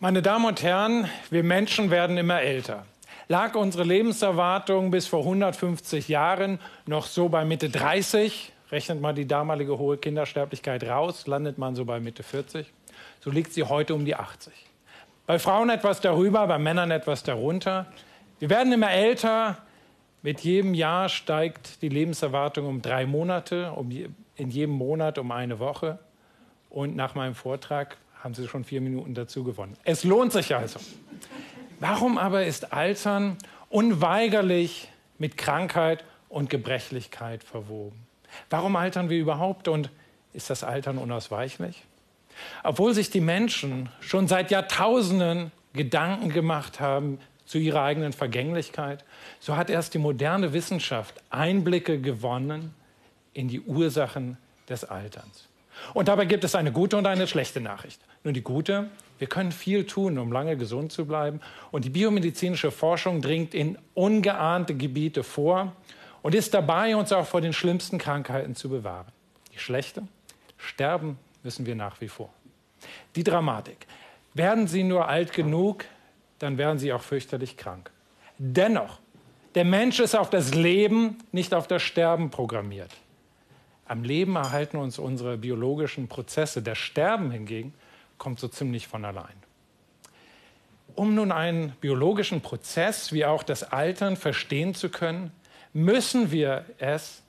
[0.00, 2.86] Meine Damen und Herren, wir Menschen werden immer älter.
[3.26, 9.26] Lag unsere Lebenserwartung bis vor 150 Jahren noch so bei Mitte 30, rechnet man die
[9.26, 12.72] damalige hohe Kindersterblichkeit raus, landet man so bei Mitte 40,
[13.18, 14.52] so liegt sie heute um die 80.
[15.26, 17.86] Bei Frauen etwas darüber, bei Männern etwas darunter.
[18.38, 19.58] Wir werden immer älter.
[20.22, 23.90] Mit jedem Jahr steigt die Lebenserwartung um drei Monate, um
[24.36, 25.98] in jedem Monat um eine Woche.
[26.70, 29.76] Und nach meinem Vortrag haben Sie schon vier Minuten dazu gewonnen.
[29.84, 30.80] Es lohnt sich also.
[31.80, 33.36] Warum aber ist Altern
[33.68, 38.06] unweigerlich mit Krankheit und Gebrechlichkeit verwoben?
[38.50, 39.90] Warum altern wir überhaupt und
[40.32, 41.82] ist das Altern unausweichlich?
[42.62, 49.04] Obwohl sich die Menschen schon seit Jahrtausenden Gedanken gemacht haben zu ihrer eigenen Vergänglichkeit,
[49.40, 52.74] so hat erst die moderne Wissenschaft Einblicke gewonnen
[53.32, 54.36] in die Ursachen
[54.68, 55.47] des Alterns.
[55.94, 58.00] Und dabei gibt es eine gute und eine schlechte Nachricht.
[58.24, 61.40] Nun die gute, wir können viel tun, um lange gesund zu bleiben.
[61.70, 65.72] Und die biomedizinische Forschung dringt in ungeahnte Gebiete vor
[66.22, 69.06] und ist dabei, uns auch vor den schlimmsten Krankheiten zu bewahren.
[69.52, 70.02] Die schlechte,
[70.56, 72.32] sterben müssen wir nach wie vor.
[73.16, 73.86] Die Dramatik.
[74.34, 75.84] Werden Sie nur alt genug,
[76.38, 77.90] dann werden Sie auch fürchterlich krank.
[78.38, 78.98] Dennoch,
[79.54, 82.90] der Mensch ist auf das Leben, nicht auf das Sterben programmiert.
[83.88, 86.62] Am Leben erhalten uns unsere biologischen Prozesse.
[86.62, 87.72] Das Sterben hingegen
[88.18, 89.34] kommt so ziemlich von allein.
[90.94, 95.32] Um nun einen biologischen Prozess wie auch das Altern verstehen zu können,
[95.72, 97.22] müssen wir es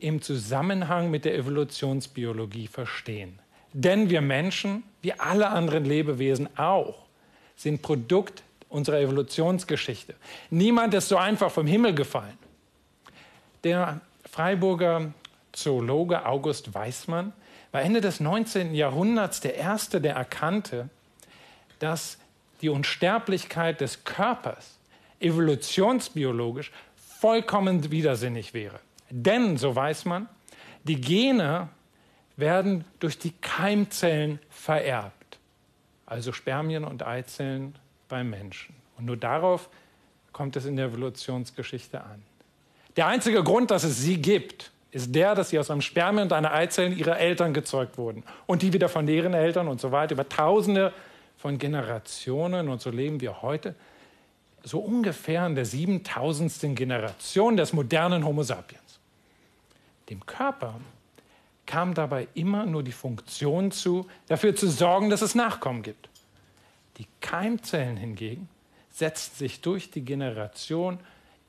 [0.00, 3.38] im Zusammenhang mit der Evolutionsbiologie verstehen.
[3.72, 7.06] Denn wir Menschen, wie alle anderen Lebewesen auch,
[7.54, 10.14] sind Produkt unserer Evolutionsgeschichte.
[10.50, 12.38] Niemand ist so einfach vom Himmel gefallen.
[13.62, 15.12] Der Freiburger
[15.54, 17.32] Zoologe August Weismann
[17.72, 18.74] war Ende des 19.
[18.74, 20.88] Jahrhunderts der Erste, der erkannte,
[21.78, 22.18] dass
[22.60, 24.78] die Unsterblichkeit des Körpers
[25.20, 26.72] evolutionsbiologisch
[27.20, 28.78] vollkommen widersinnig wäre.
[29.10, 30.28] Denn, so weiß man,
[30.84, 31.68] die Gene
[32.36, 35.38] werden durch die Keimzellen vererbt,
[36.06, 37.74] also Spermien und Eizellen
[38.08, 38.74] beim Menschen.
[38.96, 39.68] Und nur darauf
[40.32, 42.22] kommt es in der Evolutionsgeschichte an.
[42.96, 46.32] Der einzige Grund, dass es sie gibt, ist der, dass sie aus einem Spermien und
[46.32, 50.12] einer Eizelle ihrer Eltern gezeugt wurden und die wieder von deren Eltern und so weiter
[50.12, 50.92] über Tausende
[51.36, 53.74] von Generationen und so leben wir heute
[54.62, 59.00] so ungefähr in der siebentausendsten Generation des modernen Homo sapiens.
[60.08, 60.74] Dem Körper
[61.66, 66.08] kam dabei immer nur die Funktion zu, dafür zu sorgen, dass es Nachkommen gibt.
[66.98, 68.48] Die Keimzellen hingegen
[68.90, 70.98] setzten sich durch die Generation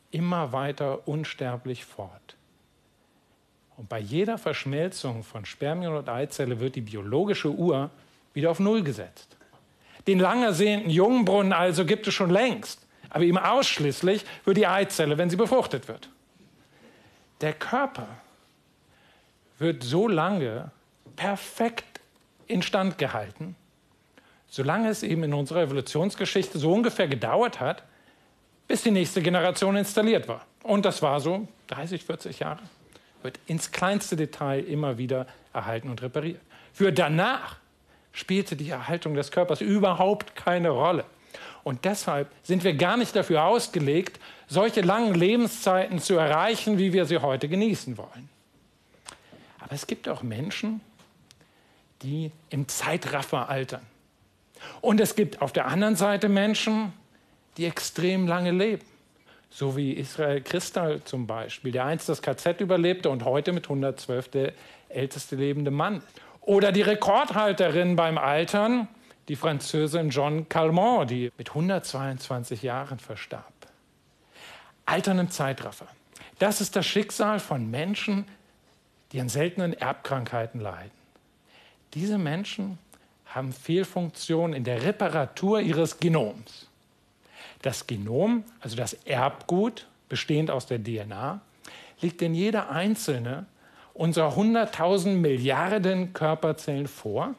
[0.10, 2.35] immer weiter unsterblich fort.
[3.78, 7.90] Und bei jeder Verschmelzung von Spermien und Eizelle wird die biologische Uhr
[8.34, 9.36] wieder auf Null gesetzt.
[10.08, 15.18] Den lang ersehnten Jungbrunnen also gibt es schon längst, aber ihm ausschließlich für die Eizelle,
[15.18, 16.10] wenn sie befruchtet wird.
[17.42, 18.08] Der Körper
[19.58, 20.72] wird so lange
[21.16, 22.00] perfekt
[22.48, 23.56] instand gehalten,
[24.48, 27.84] solange es eben in unserer Evolutionsgeschichte so ungefähr gedauert hat,
[28.68, 30.46] bis die nächste Generation installiert war.
[30.64, 32.62] Und das war so 30, 40 Jahre
[33.26, 36.40] wird ins kleinste Detail immer wieder erhalten und repariert.
[36.72, 37.58] Für danach
[38.14, 41.04] spielte die Erhaltung des Körpers überhaupt keine Rolle.
[41.64, 47.06] Und deshalb sind wir gar nicht dafür ausgelegt, solche langen Lebenszeiten zu erreichen, wie wir
[47.06, 48.30] sie heute genießen wollen.
[49.60, 50.80] Aber es gibt auch Menschen,
[52.04, 53.82] die im Zeitraffer altern.
[54.82, 56.94] Und es gibt auf der anderen Seite Menschen,
[57.58, 58.86] die extrem lange leben
[59.56, 64.28] so wie Israel Christal zum Beispiel, der einst das KZ überlebte und heute mit 112
[64.28, 64.52] der
[64.90, 66.04] älteste lebende Mann.
[66.42, 68.90] Oder die Rekordhalterin beim Altern,
[69.30, 73.54] die Französin Jeanne Calment, die mit 122 Jahren verstarb.
[74.86, 75.88] Altern im Zeitraffer.
[76.38, 78.26] Das ist das Schicksal von Menschen,
[79.14, 80.92] die an seltenen Erbkrankheiten leiden.
[81.94, 82.78] Diese Menschen
[83.28, 86.68] haben Fehlfunktionen in der Reparatur ihres Genoms.
[87.66, 91.42] Das Genom, also das Erbgut, bestehend aus der DNA,
[92.00, 93.48] liegt in jeder einzelne
[93.96, 97.34] unserer 100.000 Milliarden Körperzellen vor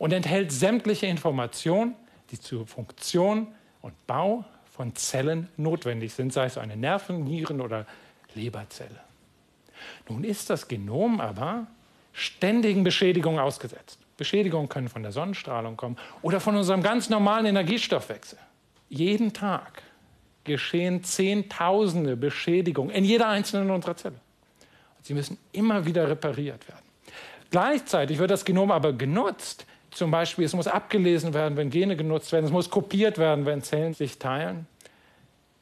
[0.00, 1.94] und enthält sämtliche Informationen,
[2.32, 7.86] die zur Funktion und Bau von Zellen notwendig sind, sei es eine Nerven-, Nieren- oder
[8.34, 8.98] Leberzelle.
[10.08, 11.68] Nun ist das Genom aber
[12.12, 14.00] ständigen Beschädigungen ausgesetzt.
[14.16, 18.40] Beschädigungen können von der Sonnenstrahlung kommen oder von unserem ganz normalen Energiestoffwechsel.
[18.92, 19.82] Jeden Tag
[20.44, 24.16] geschehen Zehntausende Beschädigungen in jeder einzelnen unserer Zelle.
[24.98, 26.84] Und sie müssen immer wieder repariert werden.
[27.50, 32.32] Gleichzeitig wird das Genom aber genutzt, zum Beispiel, es muss abgelesen werden, wenn Gene genutzt
[32.32, 34.66] werden, es muss kopiert werden, wenn Zellen sich teilen.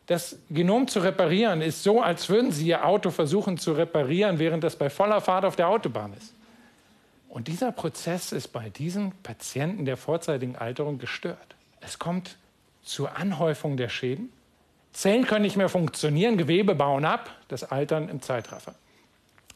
[0.07, 4.65] Das Genom zu reparieren ist so, als würden Sie Ihr Auto versuchen zu reparieren, während
[4.65, 6.35] es bei voller Fahrt auf der Autobahn ist.
[7.29, 11.55] Und dieser Prozess ist bei diesen Patienten der vorzeitigen Alterung gestört.
[11.81, 12.37] Es kommt
[12.83, 14.33] zur Anhäufung der Schäden.
[14.93, 18.75] Zellen können nicht mehr funktionieren, Gewebe bauen ab, das Altern im Zeitraffer.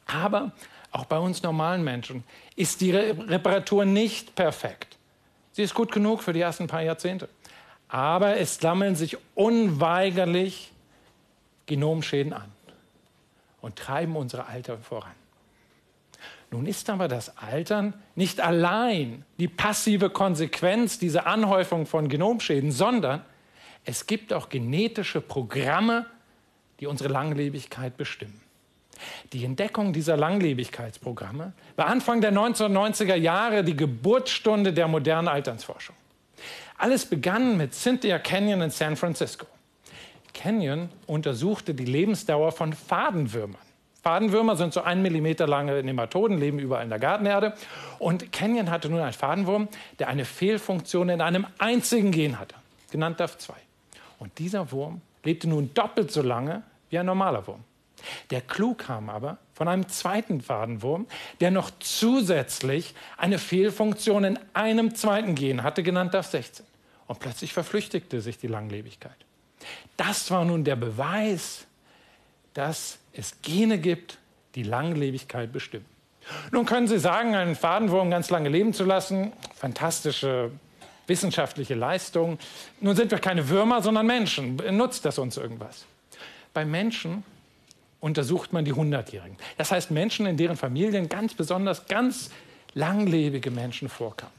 [0.07, 0.53] Aber
[0.93, 2.23] auch bei uns normalen Menschen
[2.55, 4.97] ist die Reparatur nicht perfekt.
[5.53, 7.29] Sie ist gut genug für die ersten paar Jahrzehnte.
[7.89, 10.73] Aber es sammeln sich unweigerlich
[11.67, 12.53] Genomschäden an
[13.61, 15.13] und treiben unsere Alter voran.
[16.55, 23.25] Nun ist aber das Altern nicht allein die passive Konsequenz dieser Anhäufung von Genomschäden, sondern
[23.85, 26.07] es gibt auch genetische Programme,
[26.79, 28.41] die unsere Langlebigkeit bestimmen.
[29.33, 35.97] Die Entdeckung dieser Langlebigkeitsprogramme war Anfang der 1990er Jahre die Geburtsstunde der modernen Alternsforschung.
[36.79, 39.47] Alles begann mit Cynthia Canyon in San Francisco.
[40.33, 43.74] Canyon untersuchte die Lebensdauer von Fadenwürmern.
[44.05, 47.55] Fadenwürmer sind so ein Millimeter lange Nematoden, leben überall in der Gartenerde.
[47.99, 49.67] Und Canyon hatte nun einen Fadenwurm,
[49.99, 52.55] der eine Fehlfunktion in einem einzigen Gen hatte,
[52.91, 53.53] genannt DAF2.
[54.19, 57.65] Und dieser Wurm lebte nun doppelt so lange wie ein normaler Wurm.
[58.29, 61.07] Der Clou kam aber von einem zweiten Fadenwurm,
[61.41, 66.61] der noch zusätzlich eine Fehlfunktion in einem zweiten Gen hatte, genannt DAF16.
[67.07, 69.17] Und plötzlich verflüchtigte sich die Langlebigkeit.
[69.97, 71.67] Das war nun der Beweis,
[72.55, 74.19] dass es Gene gibt,
[74.55, 75.87] die Langlebigkeit bestimmen.
[76.53, 80.51] Nun können Sie sagen, einen Fadenwurm ganz lange leben zu lassen, fantastische
[81.07, 82.39] wissenschaftliche Leistung.
[82.81, 84.57] Nun sind wir keine Würmer, sondern Menschen.
[84.77, 85.85] Nutzt das uns irgendwas?
[86.55, 87.25] Bei Menschen
[88.01, 89.37] untersucht man die Hundertjährigen.
[89.59, 92.31] Das heißt Menschen, in deren Familien ganz besonders ganz
[92.75, 94.33] langlebige Menschen vorkamen.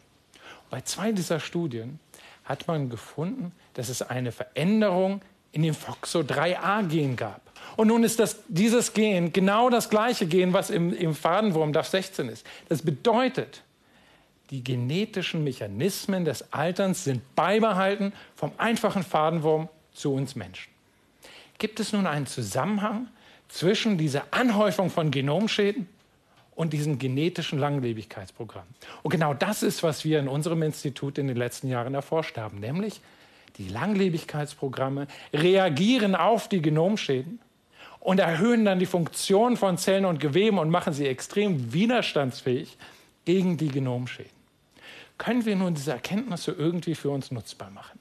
[0.70, 2.00] Bei zwei dieser Studien
[2.44, 5.22] hat man gefunden, dass es eine Veränderung
[5.56, 7.42] in dem FOXO3a-Gen gab.
[7.78, 12.30] Und nun ist das, dieses Gen genau das gleiche Gen, was im, im Fadenwurm DAF16
[12.30, 12.46] ist.
[12.68, 13.64] Das bedeutet,
[14.50, 20.72] die genetischen Mechanismen des Alterns sind beibehalten vom einfachen Fadenwurm zu uns Menschen.
[21.58, 23.08] Gibt es nun einen Zusammenhang
[23.48, 25.88] zwischen dieser Anhäufung von Genomschäden
[26.56, 28.66] und diesem genetischen Langlebigkeitsprogramm.
[29.04, 32.60] Und genau das ist, was wir in unserem Institut in den letzten Jahren erforscht haben,
[32.60, 33.00] nämlich
[33.58, 37.40] die Langlebigkeitsprogramme reagieren auf die Genomschäden
[38.00, 42.78] und erhöhen dann die Funktion von Zellen und Geweben und machen sie extrem widerstandsfähig
[43.26, 44.32] gegen die Genomschäden.
[45.18, 48.00] Können wir nun diese Erkenntnisse irgendwie für uns nutzbar machen?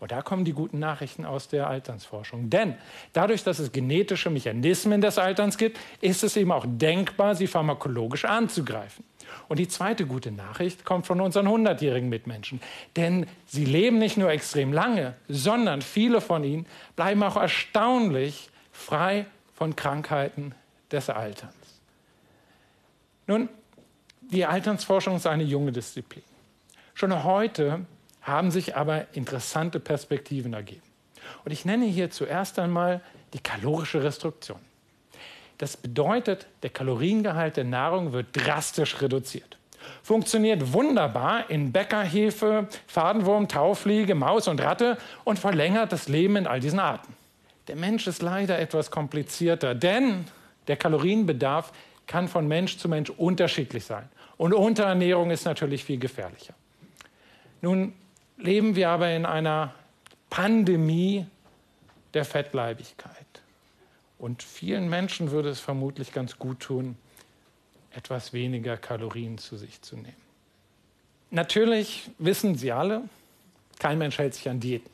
[0.00, 2.50] Und da kommen die guten Nachrichten aus der Alternsforschung.
[2.50, 2.74] Denn
[3.12, 8.24] dadurch, dass es genetische Mechanismen des Alterns gibt, ist es eben auch denkbar, sie pharmakologisch
[8.24, 9.04] anzugreifen.
[9.48, 12.60] Und die zweite gute Nachricht kommt von unseren 100-jährigen Mitmenschen.
[12.96, 19.26] Denn sie leben nicht nur extrem lange, sondern viele von ihnen bleiben auch erstaunlich frei
[19.54, 20.54] von Krankheiten
[20.90, 21.54] des Alterns.
[23.26, 23.48] Nun,
[24.20, 26.24] die Alternsforschung ist eine junge Disziplin.
[26.94, 27.86] Schon heute
[28.22, 30.82] haben sich aber interessante Perspektiven ergeben.
[31.44, 33.00] Und ich nenne hier zuerst einmal
[33.32, 34.60] die kalorische Restriktion.
[35.62, 39.58] Das bedeutet, der Kaloriengehalt der Nahrung wird drastisch reduziert.
[40.02, 46.58] Funktioniert wunderbar in Bäckerhefe, Fadenwurm, Taufliege, Maus und Ratte und verlängert das Leben in all
[46.58, 47.14] diesen Arten.
[47.68, 50.24] Der Mensch ist leider etwas komplizierter, denn
[50.66, 51.72] der Kalorienbedarf
[52.08, 54.08] kann von Mensch zu Mensch unterschiedlich sein.
[54.38, 56.54] Und Unterernährung ist natürlich viel gefährlicher.
[57.60, 57.92] Nun
[58.36, 59.72] leben wir aber in einer
[60.28, 61.24] Pandemie
[62.14, 63.41] der Fettleibigkeit.
[64.22, 66.94] Und vielen Menschen würde es vermutlich ganz gut tun,
[67.90, 70.14] etwas weniger Kalorien zu sich zu nehmen.
[71.32, 73.02] Natürlich wissen Sie alle,
[73.80, 74.88] kein Mensch hält sich an Diäten.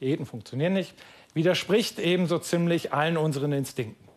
[0.00, 0.94] Diäten funktionieren nicht,
[1.34, 4.08] widerspricht ebenso ziemlich allen unseren Instinkten.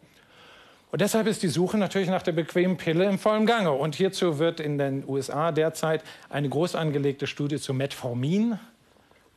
[0.91, 3.72] Und deshalb ist die Suche natürlich nach der bequemen Pille im vollen Gange.
[3.72, 8.60] Und hierzu wird in den USA derzeit eine groß angelegte Studie zu Metformin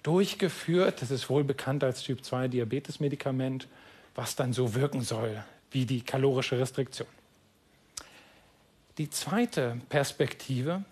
[0.03, 1.01] durchgeführt.
[1.01, 3.69] Das ist wohl bekannt als Typ-2-Diabetes-Medikament,
[4.17, 7.09] was dann so wirken soll wie die kalorische Restriktion.
[8.99, 10.85] Die zweite Perspektive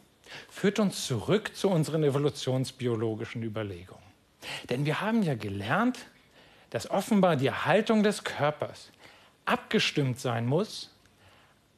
[0.50, 4.02] führt uns zurück zu unseren evolutionsbiologischen Überlegungen.
[4.68, 5.98] Denn wir haben ja gelernt,
[6.70, 8.90] dass offenbar die Erhaltung des Körpers
[9.46, 10.90] abgestimmt sein muss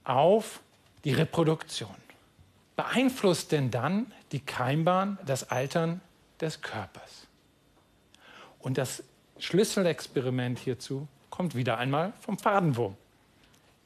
[0.04, 0.60] auf
[1.04, 1.94] die Reproduktion.
[2.74, 6.00] Beeinflusst denn dann die Keimbahn das Altern
[6.40, 7.26] des Körpers?
[8.58, 9.04] Und das
[9.38, 12.96] Schlüsselexperiment hierzu kommt wieder einmal vom Fadenwurm.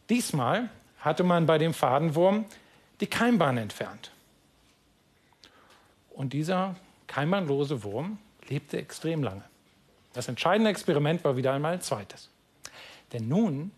[0.08, 2.44] Diesmal hatte man bei dem Fadenwurm
[3.00, 4.12] die Keimbahn entfernt.
[6.10, 6.76] Und dieser
[7.08, 9.42] keimbahnlose Wurm lebte extrem lange.
[10.12, 12.30] Das entscheidende Experiment war wieder einmal ein zweites.
[13.12, 13.72] Denn nun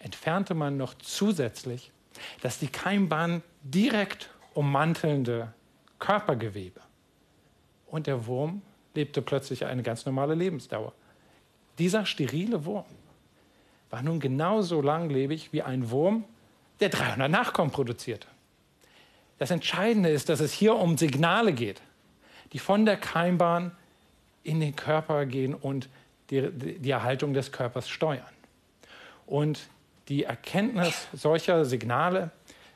[0.00, 1.92] entfernte man noch zusätzlich
[2.42, 5.52] das die Keimbahn direkt ummantelnde
[6.00, 6.80] Körpergewebe.
[7.86, 8.62] Und der Wurm
[8.94, 10.92] lebte plötzlich eine ganz normale Lebensdauer.
[11.78, 12.84] Dieser sterile Wurm
[13.90, 16.24] war nun genauso langlebig wie ein Wurm,
[16.80, 18.26] der 300 Nachkommen produzierte.
[19.38, 21.82] Das Entscheidende ist, dass es hier um Signale geht,
[22.52, 23.72] die von der Keimbahn
[24.42, 25.88] in den Körper gehen und
[26.30, 28.22] die, die Erhaltung des Körpers steuern.
[29.26, 29.68] Und
[30.08, 32.30] die Erkenntnis solcher Signale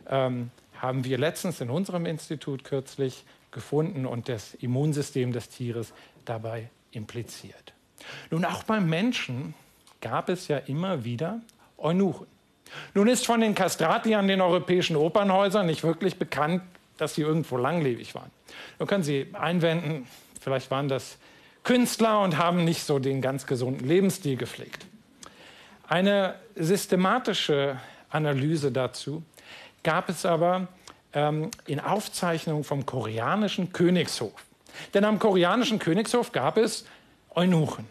[0.09, 5.93] ähm, haben wir letztens in unserem Institut kürzlich gefunden und das Immunsystem des Tieres
[6.25, 7.75] dabei impliziert.
[8.31, 9.55] Nun, auch beim Menschen
[10.01, 11.41] gab es ja immer wieder
[11.77, 12.27] Eunuchen.
[12.95, 16.63] Nun ist von den Kastrati an den europäischen Opernhäusern nicht wirklich bekannt,
[16.99, 18.31] dass sie irgendwo langlebig waren.
[18.79, 20.07] Nun können Sie einwenden,
[20.41, 21.19] vielleicht waren das
[21.65, 24.87] Künstler und haben nicht so den ganz gesunden Lebensstil gepflegt.
[25.87, 27.79] Eine systematische
[28.11, 29.23] Analyse dazu
[29.83, 30.69] gab es aber
[31.13, 34.45] ähm, in Aufzeichnungen vom koreanischen Königshof.
[34.95, 36.85] Denn am koreanischen Königshof gab es
[37.31, 37.87] Eunuchen.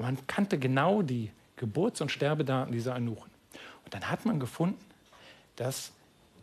[0.00, 3.30] Und man kannte genau die Geburts- und Sterbedaten dieser Eunuchen.
[3.84, 4.82] Und dann hat man gefunden,
[5.56, 5.92] dass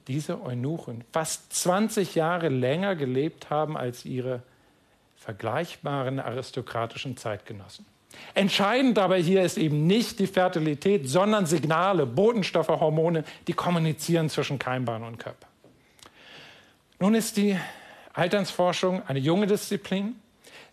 [0.08, 4.44] diese Eunuchen fast 20 Jahre länger gelebt haben als ihre
[5.16, 7.84] vergleichbaren aristokratischen Zeitgenossen.
[8.36, 14.60] Entscheidend aber hier ist eben nicht die Fertilität, sondern Signale, Botenstoffe, Hormone, die kommunizieren zwischen
[14.60, 15.48] Keimbahn und Körper.
[17.00, 17.58] Nun ist die
[18.14, 20.22] Alternsforschung eine junge Disziplin.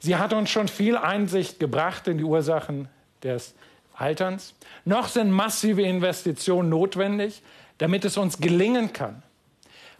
[0.04, 2.88] Sie hat uns schon viel Einsicht gebracht in die Ursachen
[3.22, 3.54] des
[3.94, 4.52] Alterns.
[4.84, 7.40] Noch sind massive Investitionen notwendig,
[7.78, 9.22] damit es uns gelingen kann,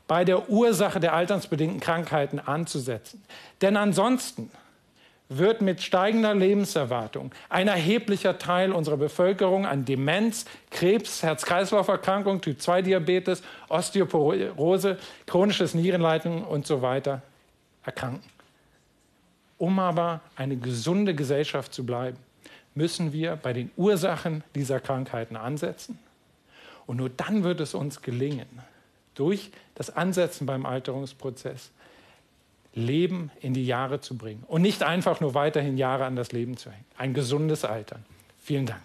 [0.07, 3.25] bei der Ursache der alternsbedingten Krankheiten anzusetzen.
[3.63, 4.51] Denn ansonsten
[5.31, 14.99] wird mit steigender Lebenserwartung ein erheblicher Teil unserer Bevölkerung an Demenz, Krebs, Herz-Kreislauf-Erkrankung, Typ-2-Diabetes, Osteoporose,
[15.27, 17.23] chronisches Nierenleiden und so weiter
[17.87, 18.35] erkranken.
[19.65, 22.19] Um aber eine gesunde Gesellschaft zu bleiben,
[22.75, 25.99] müssen wir bei den Ursachen dieser Krankheiten ansetzen.
[26.85, 28.47] Und nur dann wird es uns gelingen,
[29.15, 31.71] durch das Ansetzen beim Alterungsprozess
[32.75, 36.59] Leben in die Jahre zu bringen und nicht einfach nur weiterhin Jahre an das Leben
[36.59, 36.85] zu hängen.
[36.99, 38.05] Ein gesundes Altern.
[38.43, 38.83] Vielen Dank.